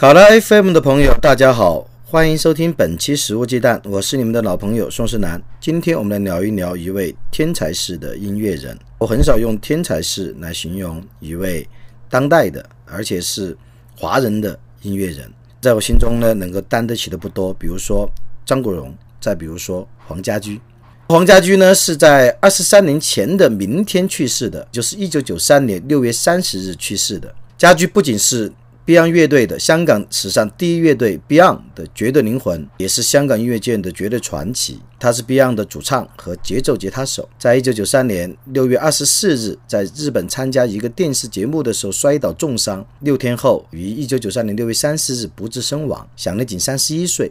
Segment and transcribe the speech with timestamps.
[0.00, 5.42] 考拉 FM 的朋友，大家好，欢迎收听本期《食物鸡蛋》，我是你们的老朋友宋世南。
[5.60, 8.78] 今天我们来聊一聊一位天才式的音乐人。
[8.98, 11.68] 我很少用天才式来形容一位
[12.08, 13.58] 当代的，而且是
[13.96, 15.28] 华人的音乐人。
[15.60, 17.52] 在我心中呢，能够担得起的不多。
[17.52, 18.08] 比如说
[18.46, 20.60] 张国荣，再比如说黄家驹。
[21.08, 27.34] 黄家驹呢是在二十三年前的明天去世的，就是一九九三年六月三十日去世的。
[27.56, 28.52] 家驹不仅是
[28.88, 34.80] Beyond 乐队的香港史上第一乐队 Beyond 的绝对灵魂，也是香港音乐界的绝对传奇。
[34.98, 37.28] 他是 Beyond 的主唱和节奏吉他手。
[37.38, 47.30] 在一九九三年六月二十四日，在日本参加一个电视节目的时候摔倒重伤，六天后于一九九三年六月三十日不治身亡，享年仅三十一岁。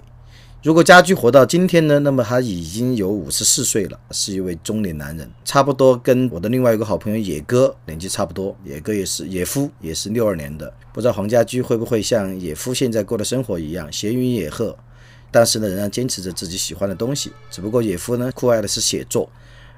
[0.68, 8.54] 如果家驹活到今天呢，那么他已经有五十四岁了，是一位中年男人，差不多跟我的另外一个好朋友野哥年纪差不多。
[8.66, 10.74] 野哥也是野夫，也是六二年的。
[10.92, 14.78] 不知道黄家驹会不会像野夫现在过的生活一样闲云野鹤，
[15.32, 17.32] 但是呢，仍然坚持着自己喜欢的东西。
[17.50, 19.30] 只不过野夫呢酷爱的是写作，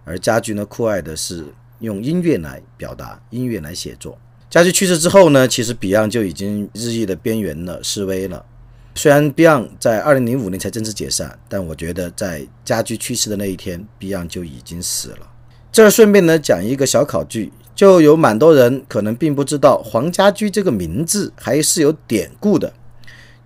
[0.04, 1.45] 而家驹呢酷爱的是
[1.82, 4.17] 用音乐来表达，音乐来写作。
[4.50, 8.44] 家驹去世之后呢，其实 Beyond 就已经日益的边缘了，示威了。
[9.02, 15.19] 虽然 Beyond 在二零零五年才正式解散，但我觉得在家驹去世的那一天，Beyond 就已经死了。
[15.72, 22.73] 这儿顺便呢讲一个小考据，就有蛮多人可能并不知道黄家驹这个名字还是有典故的。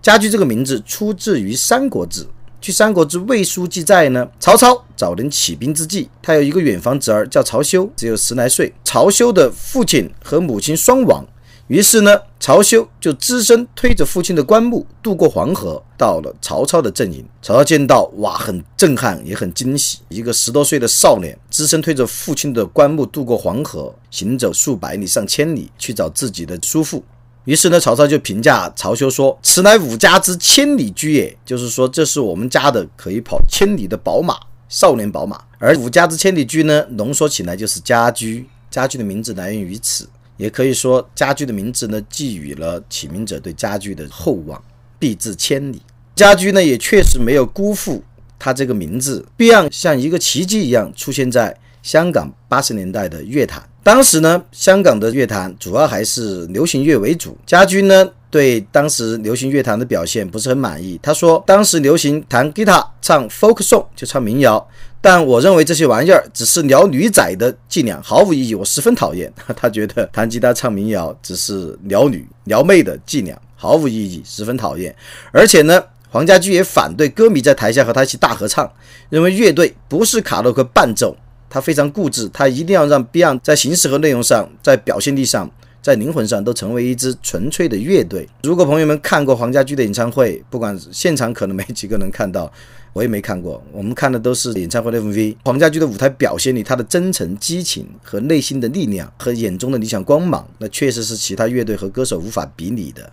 [0.02, 2.24] 家驹这个名字出自于《三国志》，
[2.60, 8.74] 据《三国志·魏书》记载呢，曹操早年起兵之际，他有一个远房侄儿叫曹休，只有十来岁。
[8.82, 11.24] 曹休的父亲和母亲双亡。
[11.68, 17.24] 于是呢，曹休就只身推着父亲的棺木渡过黄河，到了曹操的阵营。
[17.40, 20.00] 曹操见到，哇，很震撼，也很惊喜。
[20.10, 27.02] 一个十多岁的少年，只身推着父亲的棺木渡过黄河，行走数百里、上千里去找自己的叔父。
[27.46, 34.38] 于是呢，曹操就评价曹休说：“此乃吾家之千里驹也。”就是说，这是我们家的可以跑千里的宝马，
[34.68, 35.42] 少年宝马。
[35.58, 38.46] 而吾家之千里驹呢，浓缩起来就是家驹。
[38.70, 40.08] 家驹的名字来源于此。
[40.36, 44.62] 也可以说，家驹的名字呢，寄予了起名者对家驹的厚望，
[44.98, 45.80] 必至千里。
[46.16, 48.02] 家驹呢，也确实没有辜负
[48.38, 53.62] 他这个名字，Beyond 像一个奇迹一样出现在香港八十年代的乐坛。
[53.82, 57.36] 当时呢，香港的乐坛主要还是流行乐为主。
[57.44, 60.98] 家驹呢，对当时流行乐坛的表现不是很满意。
[61.02, 64.66] 他说，当时流行弹吉他唱 folk song 就唱民谣。
[65.04, 68.54] 但我认为这些玩意儿只是撩女仔的伎俩，毫无意义。
[68.54, 69.30] 我十分讨厌。
[69.54, 74.96] 他觉得弹吉他唱民谣只是撩女撩妹的伎俩，毫无意义，十分讨厌。
[75.30, 78.66] 而且呢，黄家驹也反对歌迷在台下和他一起大合唱，
[79.10, 81.14] 认为乐队不是卡洛克伴奏。
[81.50, 85.50] 他非常固执，他一定要让 Beyond 在形式和内容上，在表现力上，
[85.84, 88.26] 在灵魂上都成为一支纯粹的乐队。
[88.42, 92.50] 如果朋友们看过黄家驹的演唱会，不管现场可能没几个能看到。
[92.94, 95.36] 我也没看过，我们看的都是演唱会的 MV。
[95.44, 103.12] 黄家驹的舞台表现力，他的真诚、激情和内心的力量和眼中的理想光芒，那确实是其他乐队和歌手无法比拟的。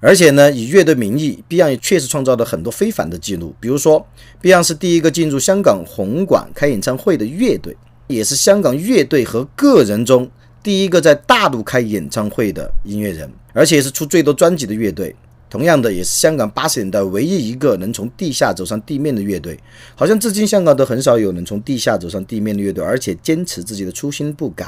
[0.00, 3.54] 而且呢，以乐队名义，Beyond 确实创造了很多非凡的记录。
[3.58, 4.04] 比如说
[4.42, 7.74] ，Beyond 是第一个进入香港红馆开演唱会的乐队，
[8.08, 10.28] 也是香港乐队和个人中
[10.66, 15.14] 第一个在大陆开演唱会的音乐人，而且是出最多专辑的乐队。
[15.48, 19.56] 同样的，也是香港八十年代唯一一个能从地下走上地面的乐队。
[19.94, 24.66] 好像至今香港都很少有能从地下走上地面的乐队，而且坚持自己的初心不改。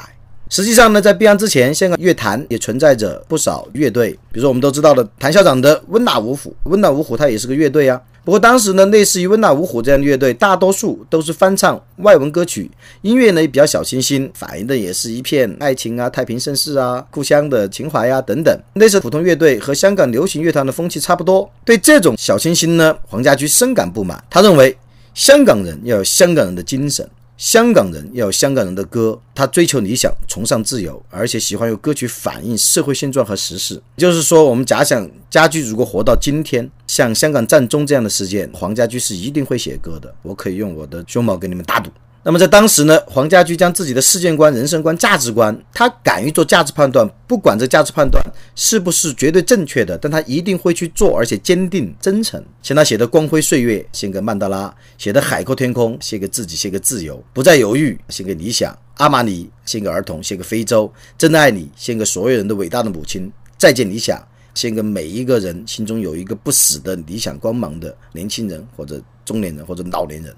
[0.49, 8.01] 实际上呢，在闭关之前，香港乐坛也存在着不少乐队，比如说我们都知道的谭校长的温拿五虎，温拿五虎它也是个乐队啊。
[8.29, 12.69] 不过当时呢，类似于温拿五虎这样的乐队，大多数都是翻唱外文歌曲，
[13.01, 18.55] 音乐呢也比较小清新，反映的也是一片爱情啊、太平盛世啊、故乡的情怀呀等等。
[18.75, 21.49] 类似普通乐队和香港流行乐团的风气差不多。
[21.65, 24.77] 对这种小清新呢，黄家驹深感不满，他认为
[25.15, 27.09] 香港人要有香港人的精神。
[27.35, 33.81] 香港人要有香港人的歌，他追求理想，崇尚自由，而且喜欢用歌曲反映社会现状和时事。
[33.95, 36.69] 就是说，我们假想家驹如果活到今天，
[36.99, 40.13] 像香港战中这样的事件，黄家驹是一定会写歌的。
[40.21, 41.89] 我可以用我的胸毛给你们打赌。
[42.23, 48.21] 那么在当时呢，黄家驹将自己的世界观、人生观、价值观，他敢于做价值判断，不管这价值判断
[48.53, 52.43] 是不是绝对正确的，但他一定会去做，而且坚定真诚。
[52.61, 64.21] 像他写的《光辉岁月》，献给曼德拉；写的《海阔天空》，献给自己，献给自由；不再犹豫，献给理想；阿玛尼，献给儿童，献给非洲；真的爱你，献给所有人的伟大的母亲；再见理想，
[64.53, 70.35] 献给每一个人心中有一个不死的理想光芒的年轻人，或者中年人，或者老年人。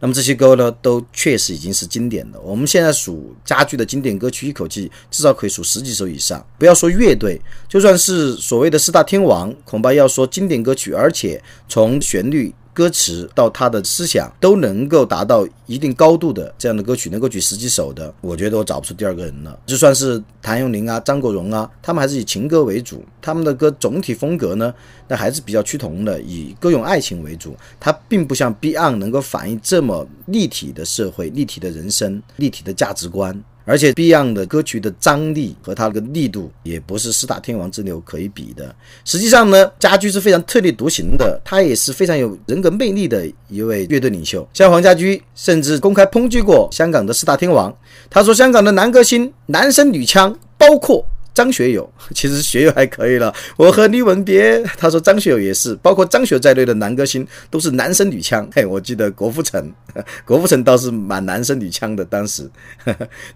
[0.00, 2.40] 那么这些歌呢，都确实已经是经典的。
[2.40, 6.44] 我们现在数家驹的经典歌曲，一口气至少可以数十几首以上。
[6.58, 12.54] 不要说乐队，就算是所谓的四大天王，恐怕要说经典歌曲，而且从旋律。
[12.72, 19.58] 歌词到他的思想都能够达到一定高度的这样的歌曲，能够举十几首的，我觉得我找不出第二个人了。
[19.66, 24.72] 就算是谭咏麟啊、张国荣啊，他们还是以情歌为主，他们的歌总体风格呢，
[25.08, 27.56] 那还是比较趋同的，以歌咏爱情为主。
[27.78, 33.42] 它并不像 Beyond 能够反映这么立体的社会、立体的人生、立体的价值观。
[33.64, 38.74] 而且 Beyond 的歌曲的张力和它的力度也不是四大天王之流可以比的。
[39.04, 44.46] 实际上呢，家驹是非常特立独行的，他也是非常有人格魅力的一位乐队领袖。
[44.52, 47.74] 像黄家驹甚至公开抨击过香港的四大天王，
[48.08, 51.04] 他说香港的男歌星男声女腔，包括。
[51.32, 54.62] 张学友 其实学友还可以了，我和你吻别。
[54.78, 58.48] 他说张学友也是，包括张学友在内的男歌星都是男声女腔。
[58.52, 59.72] 嘿，我记得郭富城，
[60.24, 62.04] 郭富城倒是蛮男声女腔的。
[62.04, 62.48] 当时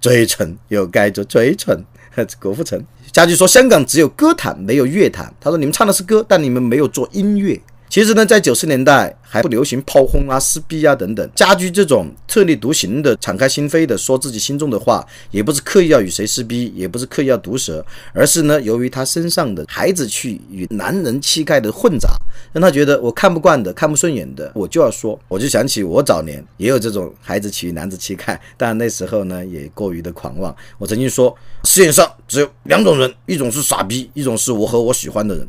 [0.01, 1.85] 嘴唇又盖着嘴唇，
[2.41, 2.83] 郭 富城。
[3.13, 5.33] 家驹说香港只有歌坛没有乐坛。
[5.41, 7.61] 他说你们唱的是歌，但你们没有做音乐。
[7.89, 11.31] 其实呢，在九十年代还不流行炮轰啊、撕逼啊等等。
[11.35, 22.17] 家居这种特立独行的、敞开心扉的说自己心中的话，也不是刻意要与谁撕逼，也不是刻意要毒舌，而是呢，由于他身上的孩子气与男人气概的混杂，
[22.53, 25.17] 让他觉得我看不惯的、看不顺眼的，我就要说。
[25.29, 30.55] 我就想起我早年也有这种孩子气与男子气概，但那时候呢，也过于的狂妄。
[30.79, 31.33] 我曾经说，
[31.63, 35.47] 世界上只有两种人，一种是傻逼，一种是我和我喜欢的人。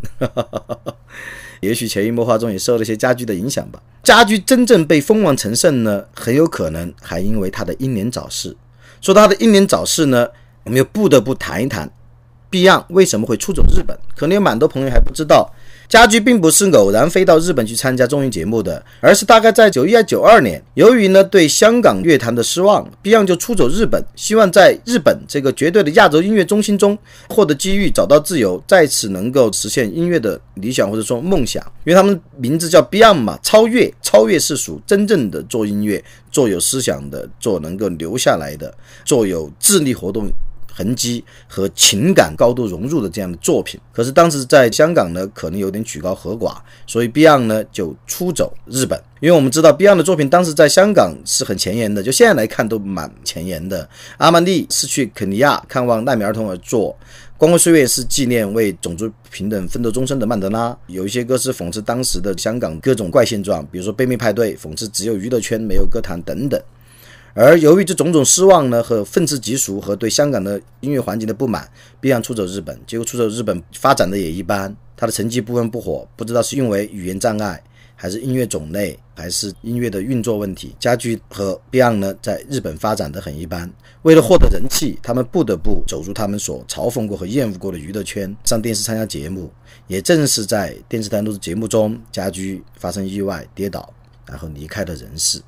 [1.66, 3.82] 也许潜移默化中也受了些家居的影响吧。
[4.04, 8.56] 家居真正被封王成圣呢，很有可能还因为他的英年早逝。
[9.02, 10.28] 说他的英年早逝呢，
[10.64, 11.92] 我们又不得不谈一谈
[12.50, 13.98] 毕漾为什么会出走日本。
[14.16, 15.52] 可能有蛮多朋友还不知道。
[15.88, 26.98] 家驹并不是偶然飞到日本去参加综艺节目的，而是大概在九一、九二年，由于呢对香港乐坛的失望，Beyond 就出走日本，希望在日本这个绝对的亚洲音乐中心中
[27.30, 31.64] 获得机遇，找到自由，在此能够实现音乐的理想或者说梦想。
[31.86, 38.74] 因为他们名字叫 Beyond 嘛，超越、超越世俗，真正的做音乐，做有思想的，做能够留下来的，
[39.06, 40.28] 做有智力活动。
[40.78, 49.02] 痕迹和情感高度融入的这样的作品，可是当时在香港呢，可能有点曲高和寡，所以 Beyond 呢就出走日本。
[49.22, 53.88] 因为我们知道 Beyond 的作品当时在香港是很前沿的，就现在来看都蛮前沿的。
[54.18, 56.94] 阿曼蒂是去肯尼亚看望难民儿童而作，
[57.38, 66.62] 《光辉岁月》是纪念为种族平等奋斗终身的曼德拉，有一些歌是讽刺当时的香港各种怪现状，比如说《悲妹派对》，讽刺只有娱乐圈没有歌坛等等。
[67.38, 71.70] 而由于这种种失望呢，和愤世嫉俗，和对香港的音乐环境的不满
[72.02, 77.62] ，Beyond 出走日本，结果出走日本发展的也一般，他的成绩不温不火，不知道是因为语言障碍，
[77.94, 83.70] 还是音乐种类，还是音乐的运作问题，家驹和 Beyond 呢在日本发展的很一般。
[84.04, 89.52] 为了获得人气，他们不得不走入他们所嘲讽过和厌恶过的娱乐圈，上电视参加节目。
[89.88, 93.94] 也正是在电视台录制节目中，家驹发生意外跌倒，
[94.26, 95.42] 然后离开了人世。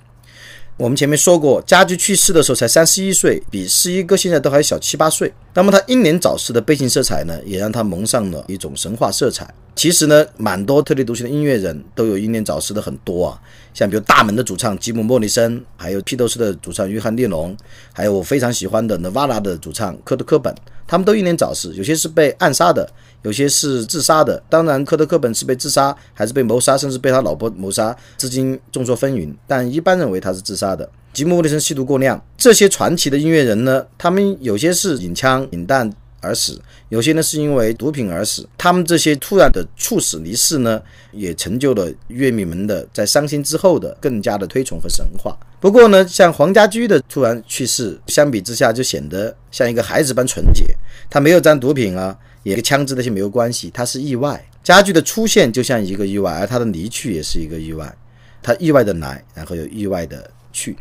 [0.77, 5.33] 我们前面说过，家驹去世的时候才三十一岁，比四一哥现在都还小七八岁。
[5.55, 9.51] 那么他英年早逝的背景色彩呢，也让他蒙上了一种神话色彩。
[9.77, 13.39] 其实呢，蛮多特立独行的音乐人都有英年早逝的很多啊，
[13.75, 17.55] 像比如大门的主唱吉姆·莫里森，还有披头士的主唱约翰·列侬，
[17.93, 20.53] 还有我非常喜欢的 Nirvana 的主唱科特·科本，
[20.87, 22.89] 他们都英年早逝，有些是被暗杀的。
[23.23, 29.33] 有些是自杀的，当然科特·科本是被自杀，还是被谋杀，甚至被他老婆谋杀，至今众说纷纭。
[29.47, 30.87] 但一般认为他是自杀的。
[31.13, 38.47] 吉姆·莫里森吸毒过量，这些传奇的音乐人呢，他们有些是引枪引弹而死，有些呢是因为毒品而死。
[38.57, 40.81] 他们这些突然的猝死离世呢，
[41.11, 45.37] 也成就了乐迷们的在伤心之后的更加的推崇和神话。
[45.59, 50.65] 不过呢，像黄家驹的突然去世，相比之下就显得像一个孩子般纯洁，
[51.09, 52.17] 他没有沾毒品啊。
[52.43, 54.41] 也跟枪支那些没有关系，他是意外。
[54.63, 57.93] 家具的出现就像一个意外，而他的离去也是一个意外。
[58.41, 60.73] 他意外的来，然后又意外的去。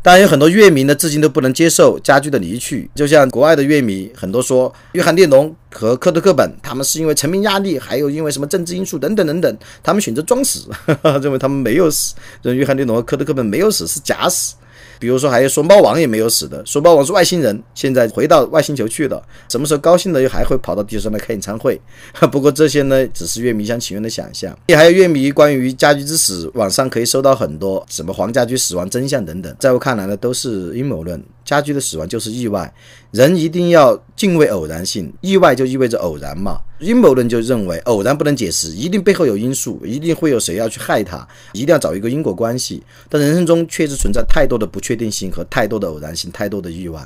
[0.00, 2.88] 当然有很多乐迷呢，至今都不能接受家具的离去。
[2.94, 10.68] 就像国外的乐迷，很多说约翰列侬和科特·克本，他们是因为成名压力，还有因为什么政治因素等等等等，他们选择装死，
[11.20, 12.14] 认为他们没有死。
[12.42, 14.54] 认为约翰列侬和科特·克本没有死，是假死。
[14.98, 21.80] 比如说还有说猫王也没有死的，说猫王是外星人，现在回到外星球去了，什么时候高兴了又还会跑到地球上来开演唱会？
[22.32, 24.56] 不过这些呢，只是乐迷想情愿的想象。
[24.66, 31.22] 也还有乐迷关于家居之死，网上可以搜到很多什么黄家驹死亡真相等等，在我看来呢，都是阴谋论。
[31.48, 32.70] 家驹的死亡就是意外，
[33.10, 36.60] 人一定要敬畏偶然性，意外就意味着偶然嘛。
[36.78, 42.82] 阴谋论就认为偶然不能解释，一定背后有因素，一定会有谁要去害他，一定要找一个因果关系。
[43.08, 47.00] 但人生中确实存在太多的不确定性和太多的偶然性，太多的意外。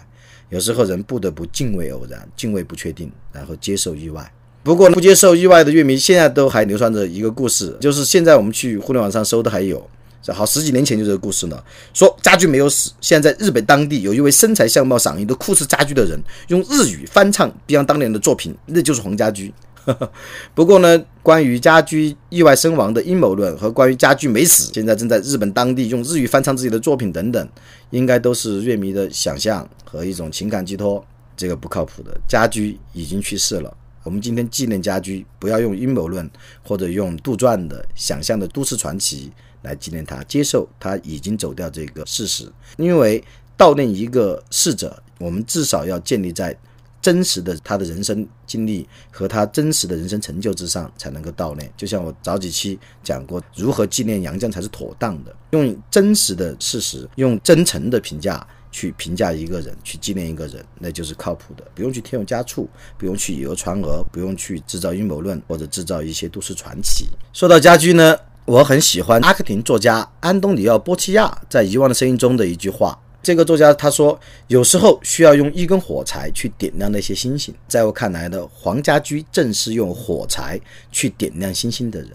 [0.49, 4.29] 有时候人不得不敬畏偶然，敬畏不确定，然后接受意外。
[4.65, 9.89] 不过不接受意外的乐迷现在都还流传着一个故事，就是现在我们去互联网上搜的还有。
[10.23, 11.63] 这好，十几年前就这个故事呢。
[11.93, 19.53] 说家驹没有死，现在日本当地有一位身材相貌、嗓音都酷似家驹的人，用日语翻唱 Beyond 当年的作品，那就是黄家驹。
[20.55, 27.49] 不过呢，关于家驹意外身亡的阴谋论和关于家驹没死，现在正在日本当地用日语翻唱自己的作品等等，
[27.91, 31.05] 应该都是乐迷的想象和一种情感寄托，
[31.37, 32.17] 这个不靠谱的。
[32.29, 36.31] 家驹已经去世了，我们今天纪念家驹，不要用阴谋论
[36.63, 39.33] 或者用杜撰的想象的都市传奇。
[39.63, 42.51] 来纪念他，接受他已经走掉这个事实。
[42.77, 43.23] 因为
[43.57, 46.57] 悼念一个逝者，我们至少要建立在
[47.01, 51.69] 真实的他的人生经历和他真实的人生成就之上，才能够悼念。
[51.77, 61.65] 就像我早几期讲过，如何纪念杨绛才是妥当的，用真实的事实，用真诚的评价去评价一个人，去纪念一个人，那就是靠谱的。
[61.75, 67.09] 不用去添油加醋，不用去以讹传讹，不用去制造阴谋论或者制造一些都市传奇。
[67.33, 68.17] 说到家居呢？
[68.45, 72.99] 我很喜欢阿根廷作家安东尼奥·波奇亚在《遗忘的声音》中的一句话。
[73.23, 74.19] 这个作家他说
[74.49, 82.11] ：“有时候需要用一根火柴去点亮那些星星。”在我看来呢，黄家驹正是用火柴去点亮星星的人。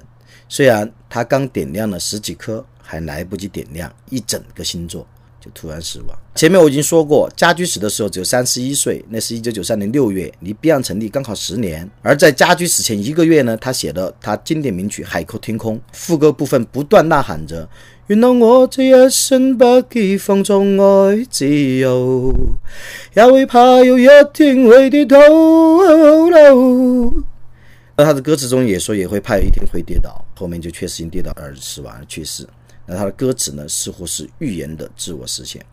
[0.50, 5.08] 虽然他刚点亮了十几颗，还来不及点亮一整个星座。
[5.54, 6.18] 突然死亡。
[6.36, 11.89] 前面我已经说过，家居死的时候只有三十一岁，那是一九九三年六月，离 Beyond 成立刚好十年。
[12.01, 17.68] 而在家居死前一个月呢，他写的他经典名曲《海阔天空》，副歌部分不断呐喊着
[18.08, 22.34] ：“原谅我这一生不羁放纵爱自由，
[23.16, 25.18] 也会怕有一天会跌倒。”
[28.00, 32.48] 那他的歌词中也说也会怕有一天会跌倒，后面就确实因跌倒而死亡而去世。
[32.88, 35.63] 那他的歌词呢，似乎是预言的自我实现。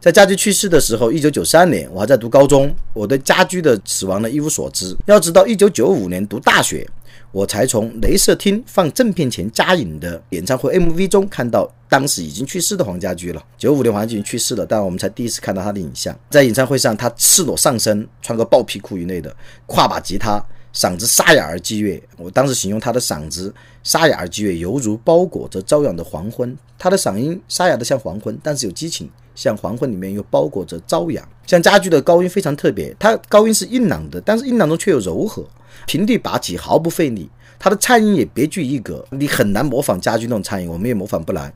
[0.00, 4.96] 在家驹去世的时候，一九九三年，我还在读高中，我对家驹的死亡呢一无所知。
[5.06, 6.88] 要知道，一九九五年读大学，
[7.30, 13.44] 我才从镭射厅放正片前加影的演唱会 MV 中看到当时已经去世的黄家驹了。
[13.58, 16.18] 九五年黄家驹去世了，但我们才第一次看到他的影像。
[16.30, 19.34] 在演唱会上，他赤裸上身，穿个豹皮裤一类的，
[19.66, 20.42] 挎把吉他。
[20.76, 23.52] 嗓子沙哑而激越，我当时形容他的嗓子
[23.82, 26.54] 沙哑而激越，犹如包裹着朝阳的黄昏。
[26.78, 31.26] 他的嗓音沙哑的像黄昏，但是有激情，像黄昏里面又包裹着朝阳。
[31.46, 35.42] 像家驹的高音非常特别，他高音是硬朗的，但是硬朗中却有柔和，
[35.86, 37.30] 平地拔起毫不费力。
[37.58, 41.50] 他的颤音也别具一格，你很难模仿家驹那种颤音，我们也模仿不来。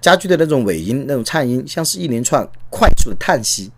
[0.00, 3.70] 家驹的那种尾音，那种颤音，像是一连串快速的叹息。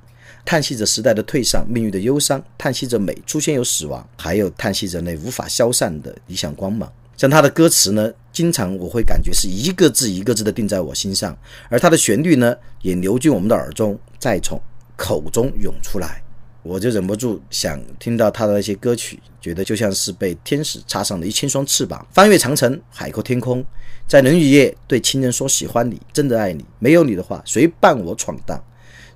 [0.46, 6.90] 叹息着时代的退上，命运的忧伤；叹息着美出现有死亡，还有叹息着那无法消散的理想光芒。
[7.16, 11.36] 像他的歌词呢，经常我会感觉是一个字一个字的定在我心上，
[11.68, 14.60] 而他的旋律呢，也流进我们的耳中，再从
[14.96, 16.22] 口中涌出来，
[16.62, 23.64] 我就忍不住想听到他的那些歌曲，觉得就像是被天使插上了一千双翅膀，翻越长城，海阔天空，
[24.06, 28.62] 在冷雨夜对亲人说喜欢你，真的爱你，没有你的话，谁伴我闯荡？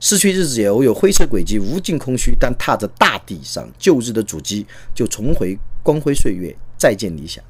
[0.01, 2.35] 逝去日子也偶有灰色轨迹，无尽空虚。
[2.41, 7.45] 但踏着大地上旧日的足迹，就重回光辉岁月，再见理想。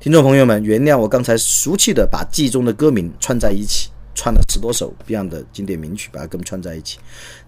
[0.00, 6.98] 听众朋友们，原谅我刚才俗气的把记忆中的歌名串在一起，串了十多首 Beyond 的经典名曲，把它跟串在一起。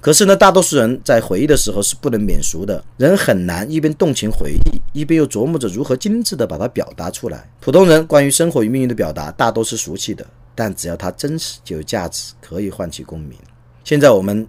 [0.00, 7.50] 可是呢，大多数人在回忆的时候是不能免俗的，人很难一边动情回忆，一边又琢磨着如何精致的把它表达出来。
[7.58, 13.36] 普通人关于生活与命运的表达，大都是俗气的，但只要它真实，就有价值，可以唤起共鸣。
[13.84, 14.48] 现在我们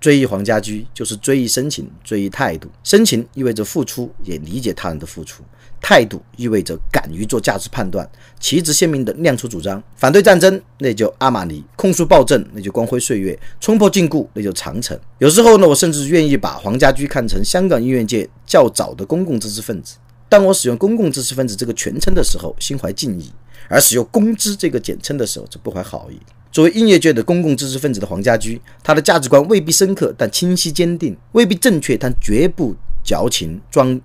[0.00, 2.66] 追忆黄家驹，就是追忆深情，追忆态度。
[2.82, 5.42] 深情意味着付出，也理解他人的付出；
[5.82, 8.10] 态度意味着敢于做价值判断，
[8.40, 9.82] 旗帜鲜明地亮出主张。
[9.96, 14.98] 反对战争，那就阿玛尼；控诉暴政，那就光辉岁月；冲破禁锢，那就长城。
[15.18, 19.96] 有时候呢，我甚至愿意把黄家驹看成香港音乐界较早的公共知识分子。
[20.30, 23.26] 当我使用“公共知识分子”这个全称的时候，心怀敬意；
[23.68, 26.18] 而使用“公知”这个简称的时候，则不怀好意。
[26.52, 34.00] 作为音乐界的公共知识分子的黄家驹，他的价值观未必深刻，但清晰坚定；未必正确，但绝不矫情装，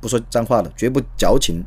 [0.00, 1.64] 不说脏话了，绝不矫情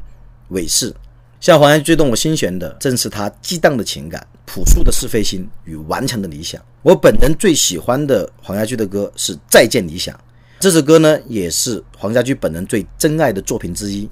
[0.50, 0.94] 伪饰。
[1.42, 6.62] 像黄家驹动我心弦的，正是他激荡的情感、朴素的是非心与顽强的理想。
[6.84, 10.16] 我本人最喜欢的黄家驹的歌是《再见理想》，
[10.60, 14.08] 这首歌呢也是黄家驹本人最珍爱的作品之一。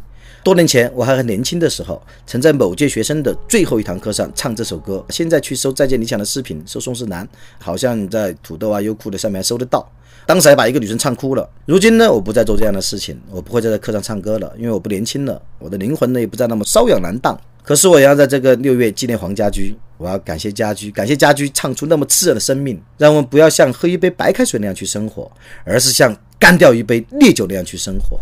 [0.50, 5.06] 多年前我还很年轻的时候，曾在某届学生的最后一堂课上唱这首歌。
[5.10, 7.28] 现在去搜《再见理想》的视频，搜宋世南，
[7.60, 9.88] 好像在土豆啊、优酷的上面还搜得到。
[10.26, 11.48] 当时还把一个女生唱哭了。
[11.68, 17.40] 如今呢，我不再做这样的事情，我不会再在课上唱歌了，因为我不年轻了，我的灵魂呢也不再那么瘙痒难当。
[17.62, 25.32] 可是我要在这个六月纪念黄家驹，我要感谢家驹，感谢家驹唱出那么炽热的生命，让我们不要像喝一杯白开水那样去生活，
[25.64, 28.20] 而是像干掉一杯烈酒那样去生活。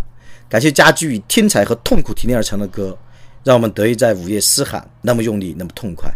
[0.49, 2.97] 感谢家驹以天才和痛苦提炼而成的歌，
[3.43, 6.09] 让我们得以在午夜嘶喊，那么用力，那么痛快。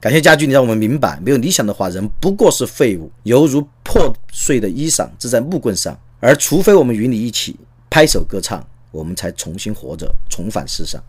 [0.00, 5.98] 感谢家驹，你让我们明白，没有理想的话，人不过是废物，犹如破碎的衣裳织在木棍上。
[6.20, 7.56] 而除非我们与你一起
[7.90, 11.02] 拍手歌唱，我们才重新活着，重返世上。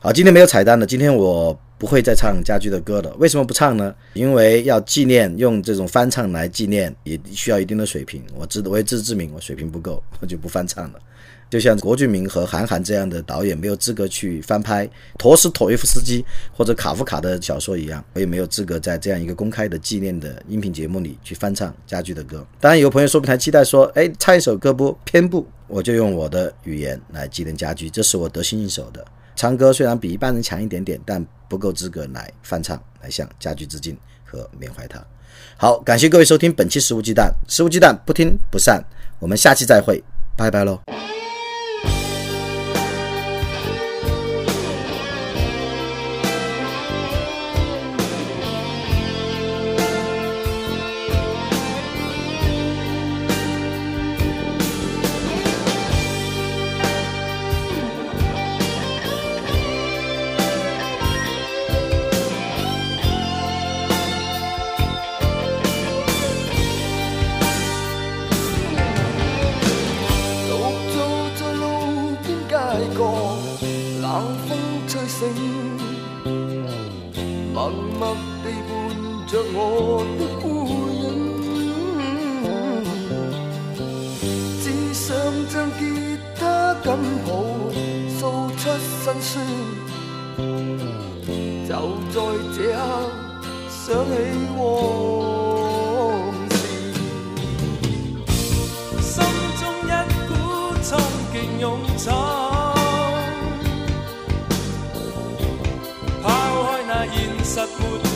[0.00, 3.14] 好，今天没有彩蛋了，今天我不会再唱家驹的歌了。
[3.18, 3.94] 为什么不唱呢？
[4.12, 8.22] 因为要纪念，用这种翻唱来纪念，也需要一定的水平。
[8.34, 10.98] 我知，我也自知之明，我水平不够，我就不翻唱了。
[11.50, 22.44] 就像郭俊明和韩寒这样的导演没有资格去翻拍陀思妥耶夫斯基或者卡夫卡的小说一样，我也没有资格在这样一个公开的纪念的音频节目里去翻唱家驹的歌。
[22.60, 29.04] 当然，有朋友说不定还期待说，哎，唱一首歌不偏不，我就用我的语言来纪念家驹，这是我得心应手的。
[29.36, 35.04] 唱歌虽然比一般人强一点点，但不够资格来翻唱，来向家驹致敬和缅怀他。
[35.56, 38.82] 好，感谢各位收听本期《食物鸡蛋》，食物鸡蛋不听不散，
[39.18, 40.02] 我们下期再会，
[40.36, 40.80] 拜拜喽。
[92.56, 92.78] 这刻，
[93.68, 94.12] 想起
[94.56, 94.62] 往
[96.50, 96.54] 事，
[99.02, 99.12] 心
[99.58, 99.90] 中一
[100.28, 100.30] 股
[100.84, 100.88] 冲
[101.32, 101.64] 劲涌
[101.98, 102.04] 闯。
[107.44, 108.13] 实没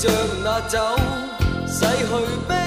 [0.00, 0.08] 着
[0.42, 0.78] 那酒，
[1.66, 2.59] 洗去悲。